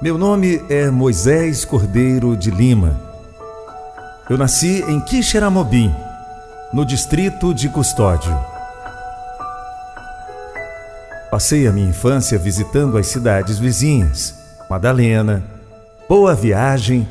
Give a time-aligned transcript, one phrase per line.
[0.00, 2.96] Meu nome é Moisés Cordeiro de Lima.
[4.30, 5.92] Eu nasci em Quixeramobim,
[6.72, 8.32] no distrito de Custódio.
[11.32, 14.36] Passei a minha infância visitando as cidades vizinhas:
[14.70, 15.42] Madalena,
[16.08, 17.08] Boa Viagem,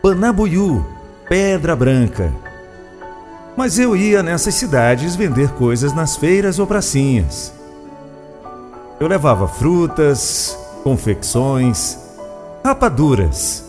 [0.00, 0.86] Panabuiú,
[1.28, 2.32] Pedra Branca.
[3.56, 7.52] Mas eu ia nessas cidades vender coisas nas feiras ou pracinhas.
[9.00, 12.03] Eu levava frutas, confecções,
[12.64, 13.62] rapaduras.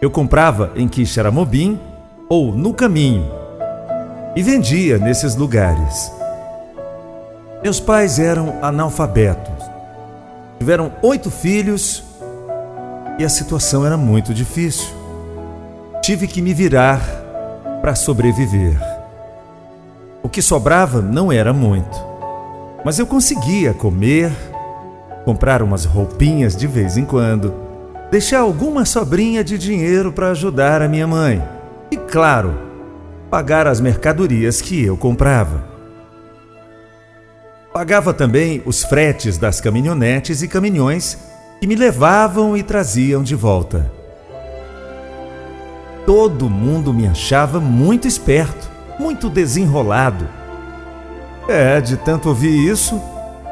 [0.00, 1.78] Eu comprava em Quixaramobim
[2.26, 3.30] ou no caminho
[4.34, 6.10] e vendia nesses lugares.
[7.62, 9.62] Meus pais eram analfabetos.
[10.58, 12.02] Tiveram oito filhos
[13.18, 14.88] e a situação era muito difícil.
[16.00, 17.02] Tive que me virar
[17.82, 18.80] para sobreviver.
[20.22, 22.02] O que sobrava não era muito,
[22.82, 24.32] mas eu conseguia comer,
[25.26, 27.67] comprar umas roupinhas de vez em quando
[28.10, 31.42] deixar alguma sobrinha de dinheiro para ajudar a minha mãe
[31.90, 32.58] e, claro,
[33.30, 35.64] pagar as mercadorias que eu comprava.
[37.72, 41.18] Pagava também os fretes das caminhonetes e caminhões
[41.60, 43.90] que me levavam e traziam de volta.
[46.06, 50.26] Todo mundo me achava muito esperto, muito desenrolado.
[51.46, 53.00] É, de tanto ouvir isso,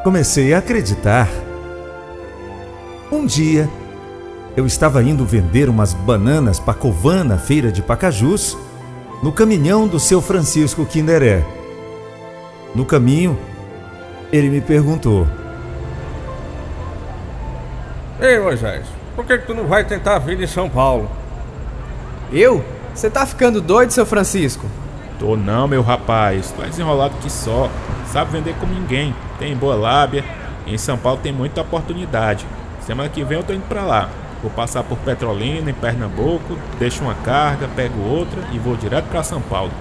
[0.02, 1.28] comecei a acreditar.
[3.12, 3.68] Um dia,
[4.56, 8.56] eu estava indo vender umas bananas pacovã na feira de Pacajus,
[9.22, 11.44] no caminhão do seu Francisco Kinderé.
[12.74, 13.38] No caminho,
[14.32, 15.26] ele me perguntou:
[18.18, 21.10] Ei, Moisés, por que, que tu não vai tentar a vida em São Paulo?
[22.32, 22.64] Eu?
[22.94, 24.66] Você tá ficando doido, seu Francisco?
[25.18, 26.50] Tô não, meu rapaz.
[26.50, 27.70] Tu é desenrolado que só.
[28.10, 29.14] Sabe vender como ninguém.
[29.38, 30.24] Tem boa lábia.
[30.66, 32.46] E em São Paulo tem muita oportunidade.
[32.80, 34.08] Semana que vem eu tô indo pra lá.
[34.42, 39.22] Vou passar por Petrolina, em Pernambuco, deixo uma carga, pego outra e vou direto para
[39.22, 39.72] São Paulo.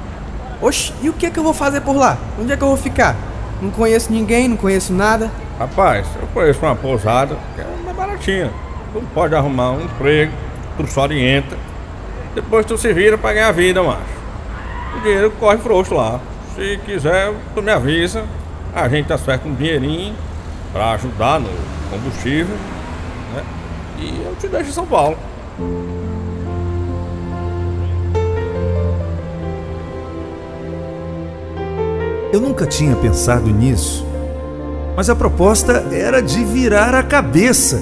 [0.61, 2.17] Oxe, e o que é que eu vou fazer por lá?
[2.39, 3.15] Onde é que eu vou ficar?
[3.61, 5.29] Não conheço ninguém, não conheço nada.
[5.59, 8.51] Rapaz, eu conheço uma pousada que é mais baratinha.
[8.93, 10.31] Tu pode arrumar um emprego,
[10.77, 11.57] tu só orienta.
[12.33, 14.01] Depois tu se vira pra ganhar a vida, macho.
[14.97, 16.19] O dinheiro corre frouxo lá.
[16.55, 18.23] Se quiser, tu me avisa.
[18.73, 20.15] A gente acerta um dinheirinho
[20.71, 21.49] pra ajudar no
[21.89, 22.55] combustível
[23.99, 25.17] e eu te deixo em São Paulo.
[32.31, 34.05] Eu nunca tinha pensado nisso,
[34.95, 37.81] mas a proposta era de virar a cabeça.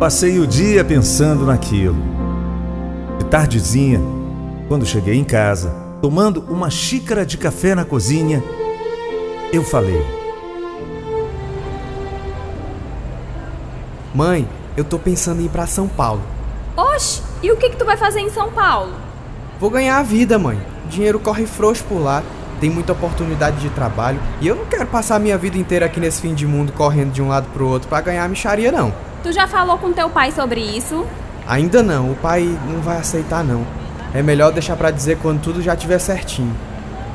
[0.00, 1.96] Passei o dia pensando naquilo.
[3.18, 4.00] De tardezinha,
[4.66, 5.72] quando cheguei em casa,
[6.02, 8.42] tomando uma xícara de café na cozinha,
[9.52, 10.04] eu falei:
[14.12, 16.22] Mãe, eu tô pensando em ir pra São Paulo.
[16.76, 18.92] Oxe, e o que que tu vai fazer em São Paulo?
[19.60, 20.60] Vou ganhar a vida, mãe.
[20.84, 22.22] O dinheiro corre frouxo por lá,
[22.60, 26.00] tem muita oportunidade de trabalho e eu não quero passar a minha vida inteira aqui
[26.00, 28.92] nesse fim de mundo correndo de um lado pro outro para ganhar a micharia, não.
[29.22, 31.06] Tu já falou com teu pai sobre isso?
[31.46, 33.66] Ainda não, o pai não vai aceitar, não.
[34.12, 36.54] É melhor deixar para dizer quando tudo já estiver certinho.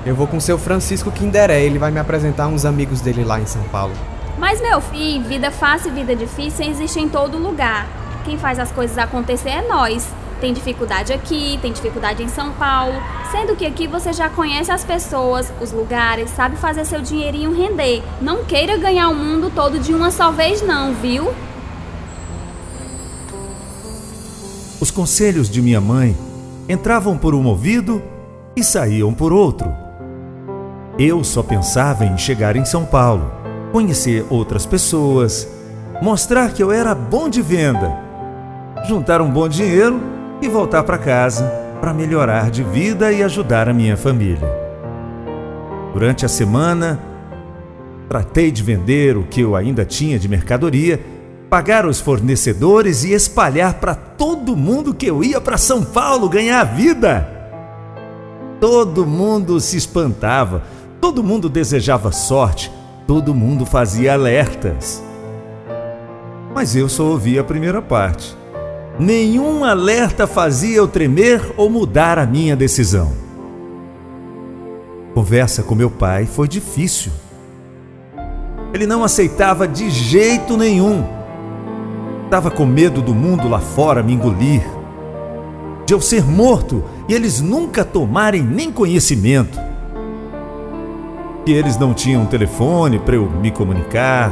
[0.06, 3.46] Eu vou com seu Francisco Kinderé, ele vai me apresentar uns amigos dele lá em
[3.46, 3.94] São Paulo.
[4.40, 7.86] Mas, meu filho, vida fácil e vida difícil existe em todo lugar.
[8.24, 10.08] Quem faz as coisas acontecer é nós.
[10.40, 12.94] Tem dificuldade aqui, tem dificuldade em São Paulo,
[13.30, 18.02] sendo que aqui você já conhece as pessoas, os lugares, sabe fazer seu dinheirinho render.
[18.22, 21.34] Não queira ganhar o mundo todo de uma só vez, não, viu?
[24.80, 26.16] Os conselhos de minha mãe
[26.70, 28.02] entravam por um ouvido
[28.56, 29.70] e saíam por outro.
[30.98, 33.39] Eu só pensava em chegar em São Paulo
[33.72, 35.48] conhecer outras pessoas,
[36.02, 37.98] mostrar que eu era bom de venda,
[38.88, 40.00] juntar um bom dinheiro
[40.42, 44.48] e voltar para casa para melhorar de vida e ajudar a minha família.
[45.94, 47.00] Durante a semana,
[48.08, 51.00] tratei de vender o que eu ainda tinha de mercadoria,
[51.50, 56.64] pagar os fornecedores e espalhar para todo mundo que eu ia para São Paulo ganhar
[56.64, 57.28] vida.
[58.60, 60.64] Todo mundo se espantava,
[61.00, 62.70] todo mundo desejava sorte,
[63.10, 65.04] todo mundo fazia alertas.
[66.54, 68.38] Mas eu só ouvi a primeira parte.
[69.00, 73.12] Nenhum alerta fazia eu tremer ou mudar a minha decisão.
[75.16, 77.12] Conversa com meu pai foi difícil.
[78.76, 81.04] Ele não aceitava de jeito nenhum.
[82.26, 84.62] Estava com medo do mundo lá fora me engolir,
[85.84, 89.69] de eu ser morto e eles nunca tomarem nem conhecimento
[91.46, 94.32] que eles não tinham telefone para eu me comunicar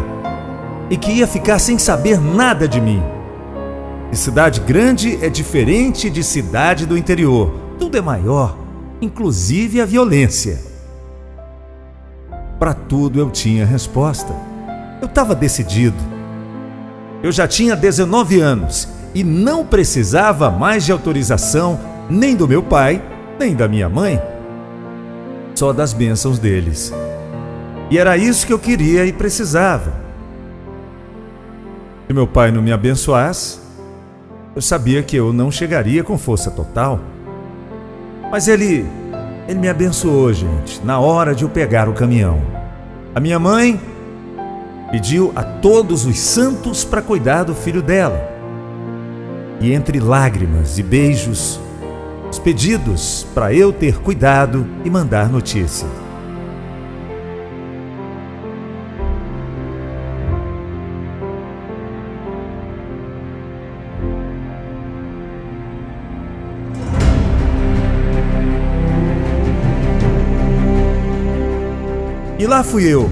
[0.89, 3.01] e que ia ficar sem saber nada de mim.
[4.12, 7.54] E cidade grande é diferente de cidade do interior.
[7.77, 8.57] Tudo é maior,
[9.01, 10.59] inclusive a violência.
[12.57, 14.33] Para tudo eu tinha resposta.
[15.01, 15.98] Eu estava decidido.
[17.21, 21.80] Eu já tinha 19 anos e não precisava mais de autorização
[22.10, 23.01] nem do meu pai,
[23.39, 24.21] nem da minha mãe,
[25.57, 26.94] só das bênçãos deles.
[27.89, 29.92] E era isso que eu queria e precisava.
[32.06, 33.57] Se meu pai não me abençoasse,
[34.56, 37.00] eu sabia que eu não chegaria com força total.
[38.30, 38.86] Mas ele,
[39.48, 42.39] ele me abençoou, gente, na hora de eu pegar o caminhão.
[43.15, 43.81] A minha mãe
[44.92, 48.30] pediu a todos os santos para cuidar do filho dela.
[49.60, 51.60] E entre lágrimas e beijos,
[52.29, 55.88] os pedidos para eu ter cuidado e mandar notícia.
[72.39, 73.09] E lá fui eu,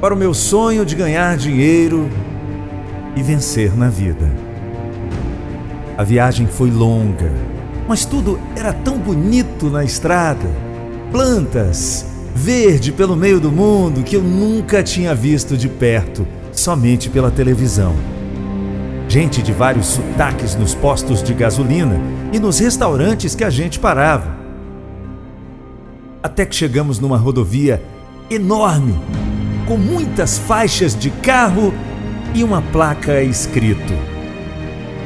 [0.00, 2.08] para o meu sonho de ganhar dinheiro
[3.14, 4.26] e vencer na vida.
[5.96, 7.30] A viagem foi longa,
[7.88, 10.46] mas tudo era tão bonito na estrada.
[11.10, 12.04] Plantas,
[12.34, 17.94] verde pelo meio do mundo que eu nunca tinha visto de perto, somente pela televisão.
[19.08, 21.98] Gente de vários sotaques nos postos de gasolina
[22.30, 24.36] e nos restaurantes que a gente parava.
[26.22, 27.82] Até que chegamos numa rodovia
[28.28, 28.94] enorme,
[29.66, 31.72] com muitas faixas de carro
[32.34, 33.94] e uma placa escrito: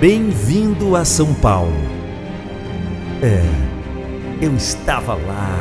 [0.00, 2.01] Bem-vindo a São Paulo.
[3.24, 3.40] É,
[4.44, 5.56] eu estava lá,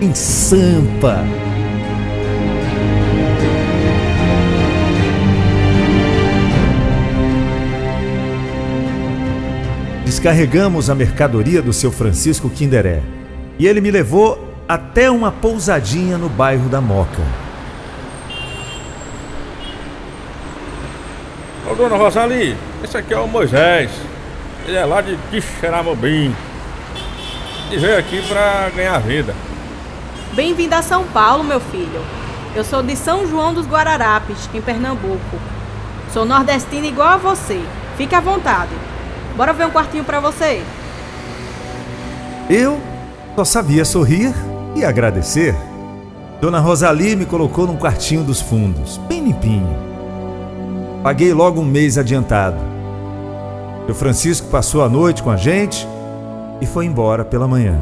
[0.00, 1.22] em Sampa.
[10.06, 13.02] Descarregamos a mercadoria do seu Francisco Kinderé
[13.58, 17.22] e ele me levou até uma pousadinha no bairro da Moca.
[21.70, 23.90] Ô dona Rosali, esse aqui é o Moisés.
[24.66, 26.34] Ele é lá de Quixeramobim
[27.70, 29.34] e veio aqui para ganhar vida.
[30.34, 32.00] Bem-vindo a São Paulo, meu filho.
[32.54, 35.36] Eu sou de São João dos Guararapes, em Pernambuco.
[36.12, 37.60] Sou nordestina igual a você.
[37.96, 38.72] Fique à vontade.
[39.36, 40.62] Bora ver um quartinho para você.
[42.48, 42.80] Eu
[43.34, 44.32] só sabia sorrir
[44.74, 45.54] e agradecer.
[46.40, 49.76] Dona Rosalie me colocou num quartinho dos fundos, bem limpinho.
[51.02, 52.58] Paguei logo um mês adiantado.
[53.88, 55.86] O Francisco passou a noite com a gente
[56.60, 57.80] e foi embora pela manhã.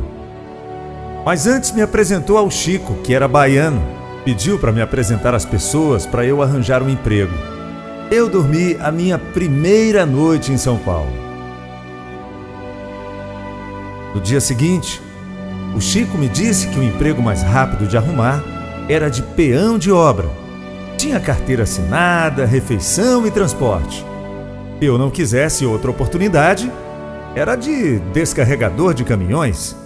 [1.25, 3.83] Mas antes me apresentou ao Chico, que era baiano.
[4.25, 7.33] Pediu para me apresentar às pessoas para eu arranjar um emprego.
[8.11, 11.13] Eu dormi a minha primeira noite em São Paulo.
[14.15, 15.01] No dia seguinte,
[15.75, 18.43] o Chico me disse que o emprego mais rápido de arrumar
[18.89, 20.29] era de peão de obra.
[20.97, 24.05] Tinha carteira assinada, refeição e transporte.
[24.81, 26.71] Eu não quisesse outra oportunidade,
[27.35, 29.77] era de descarregador de caminhões.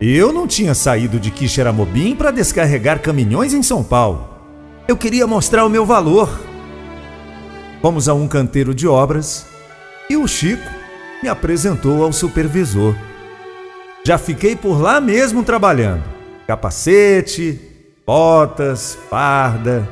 [0.00, 4.28] Eu não tinha saído de Quixeramobim para descarregar caminhões em São Paulo.
[4.88, 6.40] Eu queria mostrar o meu valor.
[7.82, 9.46] Fomos a um canteiro de obras
[10.08, 10.68] e o Chico
[11.22, 12.94] me apresentou ao supervisor.
[14.02, 16.02] Já fiquei por lá mesmo trabalhando.
[16.46, 17.60] Capacete,
[18.06, 19.86] botas, farda.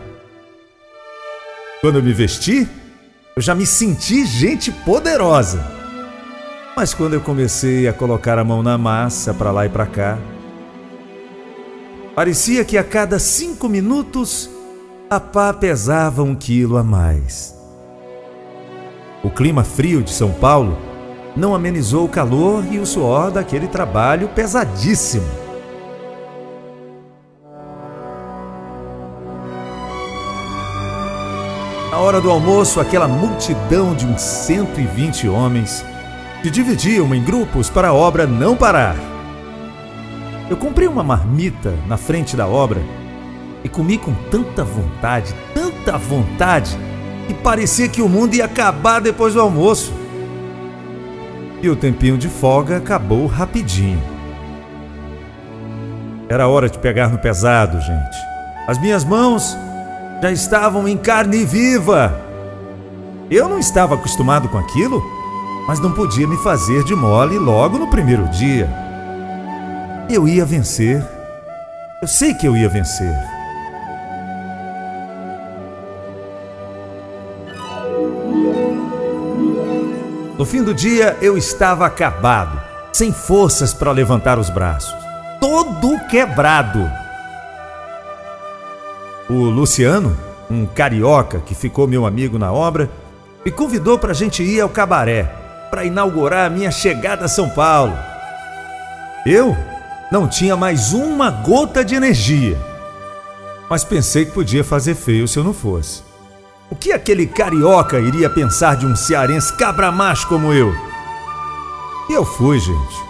[1.82, 2.66] Quando eu me vesti,
[3.36, 5.77] eu já me senti gente poderosa.
[6.78, 10.16] Mas quando eu comecei a colocar a mão na massa para lá e para cá,
[12.14, 14.48] parecia que a cada cinco minutos
[15.10, 17.52] a pá pesava um quilo a mais.
[19.24, 20.78] O clima frio de São Paulo
[21.34, 25.26] não amenizou o calor e o suor daquele trabalho pesadíssimo.
[31.90, 35.84] Na hora do almoço, aquela multidão de uns 120 homens
[36.42, 38.96] que dividiam em grupos para a obra não parar.
[40.48, 42.80] Eu comprei uma marmita na frente da obra
[43.62, 46.76] e comi com tanta vontade, tanta vontade,
[47.26, 49.92] que parecia que o mundo ia acabar depois do almoço.
[51.60, 54.00] E o tempinho de folga acabou rapidinho.
[56.28, 58.16] Era hora de pegar no pesado, gente.
[58.66, 59.56] As minhas mãos
[60.22, 62.14] já estavam em carne viva.
[63.30, 65.02] Eu não estava acostumado com aquilo
[65.68, 68.66] mas não podia me fazer de mole logo no primeiro dia.
[70.08, 71.06] Eu ia vencer.
[72.00, 73.14] Eu sei que eu ia vencer.
[80.38, 82.58] No fim do dia, eu estava acabado,
[82.90, 84.94] sem forças para levantar os braços,
[85.38, 86.90] todo quebrado.
[89.28, 90.16] O Luciano,
[90.50, 92.88] um carioca que ficou meu amigo na obra,
[93.44, 95.37] me convidou para a gente ir ao cabaré
[95.70, 97.96] para inaugurar a minha chegada a São Paulo.
[99.26, 99.56] Eu
[100.10, 102.58] não tinha mais uma gota de energia,
[103.68, 106.02] mas pensei que podia fazer feio se eu não fosse.
[106.70, 110.74] O que aquele carioca iria pensar de um cearense cabra macho como eu?
[112.08, 113.08] E eu fui, gente.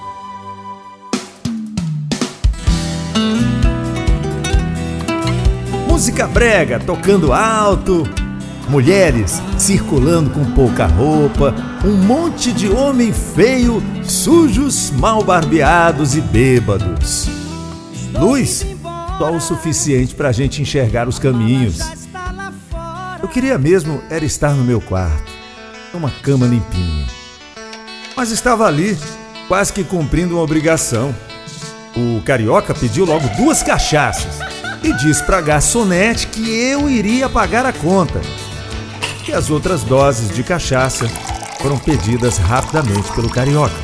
[5.89, 8.05] Música brega tocando alto,
[8.69, 17.29] mulheres circulando com pouca roupa, um monte de homem feio, sujos, mal barbeados e bêbados.
[18.13, 18.67] Luz,
[19.19, 21.79] só o suficiente para a gente enxergar os caminhos.
[23.21, 25.33] Eu queria mesmo era estar no meu quarto,
[25.93, 27.07] numa cama limpinha.
[28.17, 28.99] Mas estava ali,
[29.47, 31.15] quase que cumprindo uma obrigação.
[31.97, 34.39] O carioca pediu logo duas cachaças
[34.83, 38.21] e disse para a garçonete que eu iria pagar a conta.
[39.29, 41.07] E as outras doses de cachaça
[41.61, 43.75] foram pedidas rapidamente pelo carioca,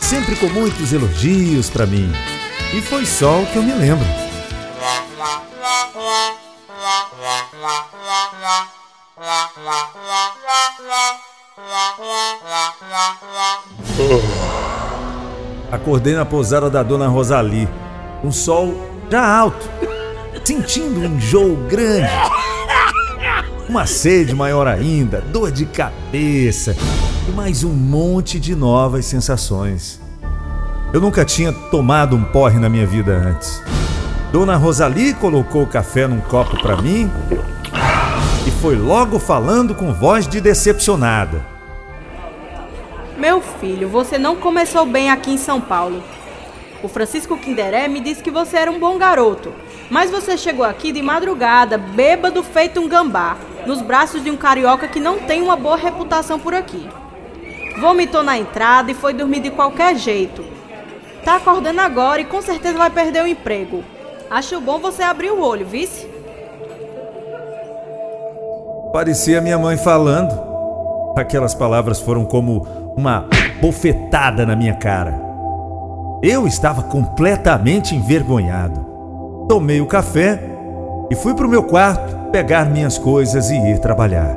[0.00, 2.10] sempre com muitos elogios para mim.
[2.74, 4.04] E foi só o que eu me lembro.
[15.70, 17.68] Acordei na pousada da dona Rosali,
[18.24, 18.74] um sol
[19.08, 19.70] já alto,
[20.44, 22.10] sentindo um enjoo grande,
[23.72, 26.76] uma sede maior ainda, dor de cabeça
[27.26, 29.98] e mais um monte de novas sensações.
[30.92, 33.62] Eu nunca tinha tomado um porre na minha vida antes.
[34.30, 37.10] Dona Rosali colocou o café num copo para mim
[38.46, 41.42] e foi logo falando com voz de decepcionada.
[43.16, 46.02] Meu filho, você não começou bem aqui em São Paulo.
[46.82, 49.50] O Francisco Quinderé me disse que você era um bom garoto,
[49.88, 54.88] mas você chegou aqui de madrugada, bêbado feito um gambá, nos braços de um carioca
[54.88, 56.88] que não tem uma boa reputação por aqui.
[57.80, 60.44] Vomitou na entrada e foi dormir de qualquer jeito.
[61.24, 63.82] Tá acordando agora e com certeza vai perder o emprego.
[64.30, 66.06] Acho bom você abrir o olho, vice?
[68.92, 70.52] Parecia minha mãe falando.
[71.16, 72.66] Aquelas palavras foram como
[72.96, 73.28] uma
[73.60, 75.20] bofetada na minha cara.
[76.22, 79.46] Eu estava completamente envergonhado.
[79.48, 80.40] Tomei o café
[81.10, 84.34] e fui para o meu quarto pegar minhas coisas e ir trabalhar.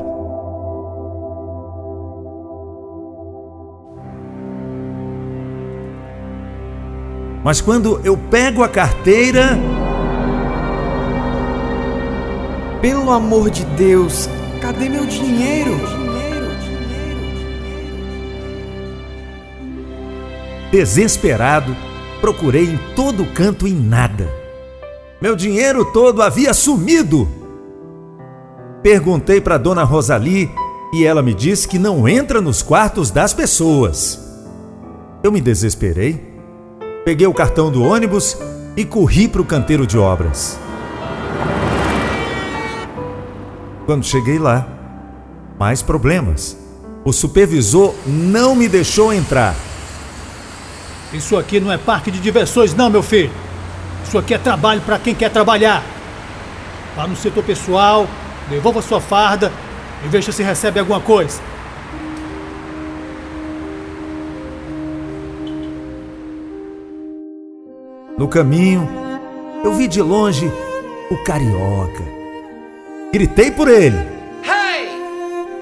[7.41, 9.57] Mas quando eu pego a carteira.
[12.81, 14.29] Pelo amor de Deus,
[14.61, 15.79] cadê meu dinheiro?
[20.71, 21.75] Desesperado,
[22.19, 24.29] procurei em todo canto e nada.
[25.21, 27.44] Meu dinheiro todo havia sumido.
[28.85, 30.47] Perguntei para dona Rosali
[30.93, 34.23] e ela me disse que não entra nos quartos das pessoas.
[35.23, 36.23] Eu me desesperei,
[37.03, 38.37] peguei o cartão do ônibus
[38.77, 40.59] e corri para o canteiro de obras.
[43.87, 44.67] Quando cheguei lá,
[45.57, 46.55] mais problemas.
[47.03, 49.55] O supervisor não me deixou entrar.
[51.11, 53.31] Isso aqui não é parque de diversões, não, meu filho.
[54.07, 55.83] Isso aqui é trabalho para quem quer trabalhar.
[56.95, 58.07] Vá no setor pessoal,
[58.49, 59.51] devolva sua farda
[60.03, 61.41] e veja se recebe alguma coisa.
[68.17, 68.87] No caminho,
[69.63, 70.49] eu vi de longe
[71.11, 72.03] o carioca.
[73.11, 73.97] Gritei por ele.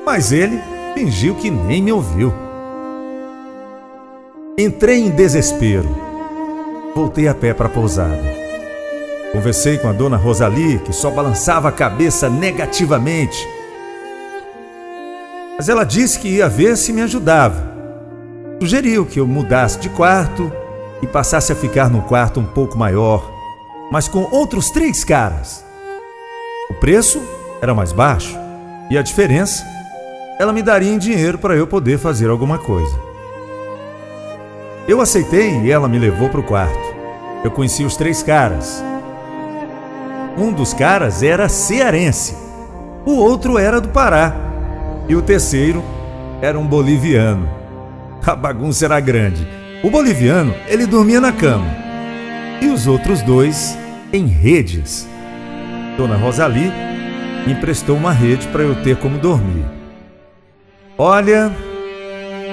[0.05, 0.61] Mas ele
[0.93, 2.31] fingiu que nem me ouviu.
[4.57, 5.89] Entrei em desespero.
[6.93, 8.42] Voltei a pé para a pousada.
[9.33, 13.49] Conversei com a dona Rosali, que só balançava a cabeça negativamente.
[15.57, 17.73] Mas ela disse que ia ver se me ajudava.
[18.61, 20.51] Sugeriu que eu mudasse de quarto
[21.01, 23.27] e passasse a ficar num quarto um pouco maior,
[23.91, 25.65] mas com outros três caras.
[26.69, 27.19] O preço
[27.59, 28.37] era mais baixo
[28.91, 29.65] e a diferença
[30.39, 32.95] ela me daria em dinheiro para eu poder fazer alguma coisa.
[34.87, 36.93] Eu aceitei e ela me levou para o quarto.
[37.43, 38.83] Eu conheci os três caras.
[40.37, 42.35] Um dos caras era cearense,
[43.05, 44.33] o outro era do Pará
[45.07, 45.83] e o terceiro
[46.41, 47.47] era um boliviano.
[48.25, 49.47] A bagunça era grande.
[49.83, 51.67] O boliviano, ele dormia na cama
[52.61, 53.77] e os outros dois
[54.13, 55.07] em redes.
[55.97, 56.71] Dona Rosali
[57.45, 59.65] me emprestou uma rede para eu ter como dormir.
[60.97, 61.51] Olha,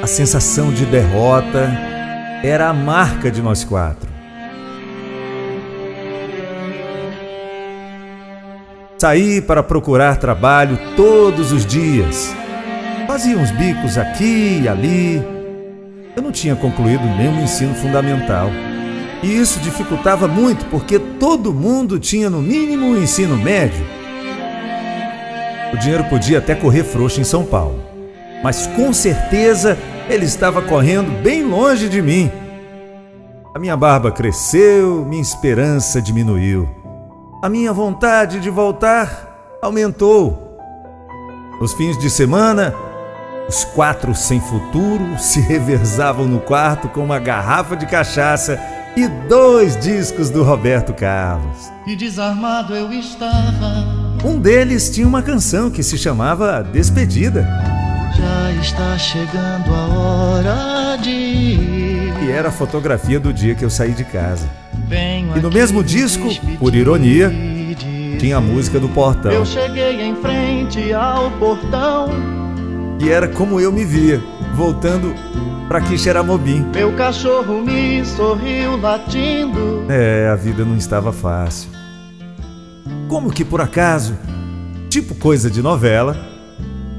[0.02, 1.70] A sensação de derrota
[2.42, 4.09] era a marca de nós quatro.
[9.00, 12.36] Saí para procurar trabalho todos os dias.
[13.06, 15.24] Fazia uns bicos aqui e ali.
[16.14, 18.50] Eu não tinha concluído nenhum ensino fundamental.
[19.22, 23.82] E isso dificultava muito porque todo mundo tinha no mínimo um ensino médio.
[25.72, 27.82] O dinheiro podia até correr frouxo em São Paulo,
[28.44, 29.78] mas com certeza
[30.10, 32.30] ele estava correndo bem longe de mim.
[33.54, 36.79] A minha barba cresceu, minha esperança diminuiu
[37.42, 40.58] a minha vontade de voltar aumentou.
[41.60, 42.74] Nos fins de semana,
[43.48, 48.60] os quatro sem futuro se reversavam no quarto com uma garrafa de cachaça
[48.96, 51.70] e dois discos do Roberto Carlos.
[51.86, 54.00] E desarmado eu estava.
[54.24, 57.46] Um deles tinha uma canção que se chamava Despedida.
[58.16, 62.22] Já está chegando a hora de ir.
[62.22, 64.46] E era a fotografia do dia que eu saí de casa.
[65.36, 66.28] E no mesmo me disco,
[66.58, 67.32] por ironia,
[68.18, 69.30] tinha a música do portão.
[69.30, 72.08] Eu cheguei em frente ao portão.
[73.00, 74.20] E era como eu me via,
[74.54, 75.14] voltando
[75.68, 76.66] para Quixeramobim.
[76.74, 79.86] Meu cachorro me sorriu latindo.
[79.88, 81.70] É, a vida não estava fácil.
[83.08, 84.18] Como que por acaso,
[84.88, 86.16] tipo coisa de novela,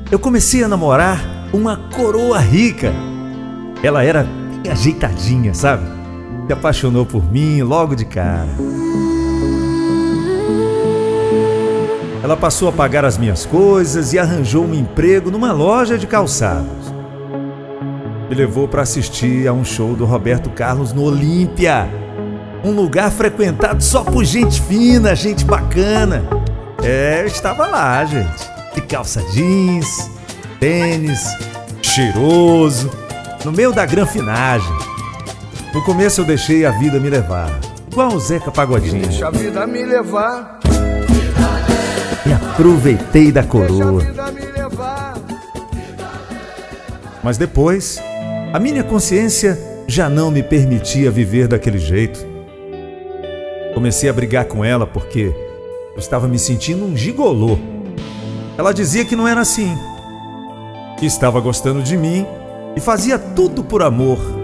[0.09, 1.19] eu comecei a namorar
[1.53, 2.93] uma coroa rica.
[3.83, 4.25] Ela era
[4.63, 6.00] bem ajeitadinha, sabe?
[6.51, 8.49] Se apaixonou por mim logo de cara.
[12.21, 16.93] Ela passou a pagar as minhas coisas e arranjou um emprego numa loja de calçados.
[18.27, 21.87] Me levou para assistir a um show do Roberto Carlos no Olímpia.
[22.65, 26.21] Um lugar frequentado só por gente fina, gente bacana.
[26.83, 28.51] É, eu estava lá, gente.
[28.75, 30.11] De calça jeans,
[30.59, 31.23] tênis,
[31.81, 32.91] cheiroso,
[33.45, 34.90] no meio da granfinagem.
[35.73, 37.57] No começo eu deixei a vida me levar,
[37.89, 39.07] igual o Zeca Pagodinho.
[39.07, 40.59] Deixa a vida me levar.
[42.25, 44.03] E aproveitei da coroa.
[47.23, 48.01] Mas depois,
[48.51, 49.57] a minha consciência
[49.87, 52.19] já não me permitia viver daquele jeito.
[53.73, 55.33] Comecei a brigar com ela porque
[55.93, 57.57] eu estava me sentindo um gigolô.
[58.57, 59.73] Ela dizia que não era assim,
[60.99, 62.25] que estava gostando de mim
[62.75, 64.40] e fazia tudo por amor.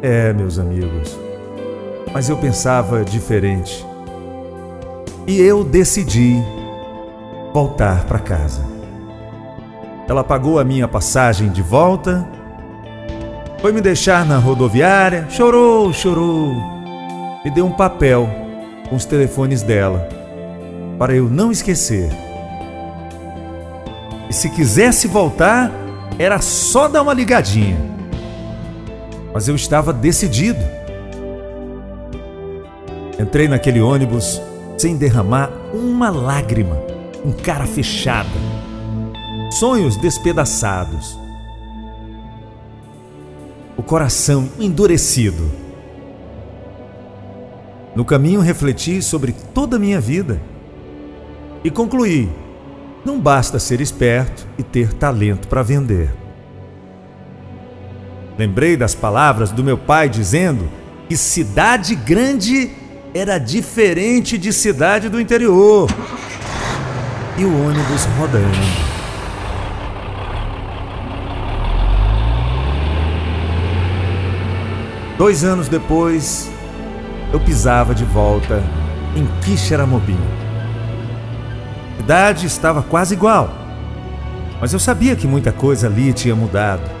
[0.00, 1.18] É, meus amigos,
[2.12, 3.84] mas eu pensava diferente.
[5.26, 6.36] E eu decidi
[7.52, 8.64] voltar para casa.
[10.08, 12.26] Ela pagou a minha passagem de volta,
[13.60, 16.54] foi me deixar na rodoviária, chorou, chorou.
[17.44, 18.28] Me deu um papel
[18.88, 20.08] com os telefones dela,
[20.96, 22.08] para eu não esquecer.
[24.30, 25.72] E se quisesse voltar,
[26.20, 27.87] era só dar uma ligadinha.
[29.38, 30.58] Mas eu estava decidido.
[33.20, 34.42] Entrei naquele ônibus
[34.76, 36.76] sem derramar uma lágrima,
[37.24, 38.28] um cara fechada
[39.52, 41.16] sonhos despedaçados,
[43.76, 45.48] o coração endurecido.
[47.94, 50.42] No caminho refleti sobre toda a minha vida
[51.62, 52.28] e concluí:
[53.04, 56.27] não basta ser esperto e ter talento para vender.
[58.38, 60.70] Lembrei das palavras do meu pai dizendo
[61.08, 62.70] que cidade grande
[63.12, 65.90] era diferente de cidade do interior.
[67.36, 68.46] E o ônibus rodando.
[75.16, 76.48] Dois anos depois,
[77.32, 78.62] eu pisava de volta
[79.16, 80.20] em Quixeramobim.
[81.96, 83.52] A idade estava quase igual,
[84.60, 86.97] mas eu sabia que muita coisa ali tinha mudado.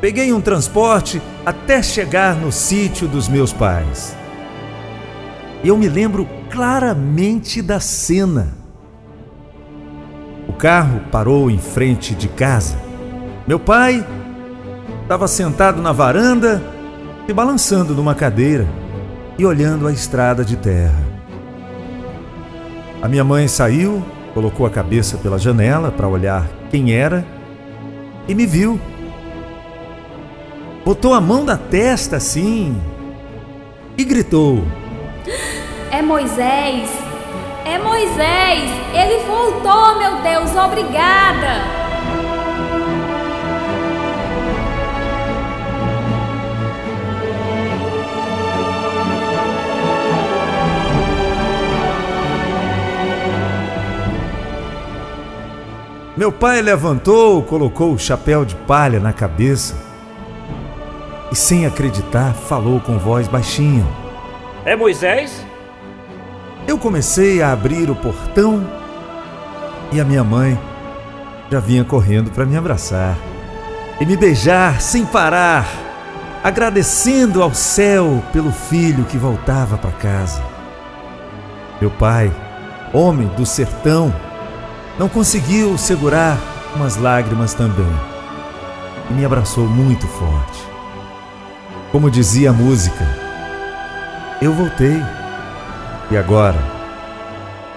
[0.00, 4.16] Peguei um transporte até chegar no sítio dos meus pais.
[5.64, 8.54] Eu me lembro claramente da cena.
[10.48, 12.78] O carro parou em frente de casa.
[13.44, 14.06] Meu pai
[15.02, 16.62] estava sentado na varanda
[17.26, 18.68] e balançando numa cadeira
[19.36, 21.02] e olhando a estrada de terra.
[23.02, 27.26] A minha mãe saiu, colocou a cabeça pela janela para olhar quem era
[28.28, 28.78] e me viu.
[30.88, 32.74] Botou a mão na testa assim
[33.94, 34.64] e gritou:
[35.90, 36.88] É Moisés!
[37.66, 38.70] É Moisés!
[38.94, 40.56] Ele voltou, meu Deus!
[40.56, 41.62] Obrigada!
[56.16, 59.87] Meu pai levantou, colocou o chapéu de palha na cabeça
[61.30, 63.86] e, sem acreditar, falou com voz baixinha.
[64.64, 65.44] É Moisés?
[66.66, 68.66] Eu comecei a abrir o portão
[69.92, 70.58] e a minha mãe
[71.50, 73.16] já vinha correndo para me abraçar
[74.00, 75.66] e me beijar sem parar,
[76.44, 80.42] agradecendo ao céu pelo filho que voltava para casa.
[81.80, 82.30] Meu pai,
[82.92, 84.14] homem do sertão,
[84.98, 86.38] não conseguiu segurar
[86.76, 87.86] umas lágrimas também
[89.10, 90.77] e me abraçou muito forte.
[91.90, 93.02] Como dizia a música,
[94.42, 95.02] eu voltei
[96.10, 96.58] e agora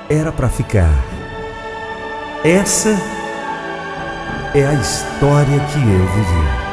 [0.10, 0.92] era para ficar.
[2.44, 2.90] Essa
[4.54, 6.71] é a história que eu vivi.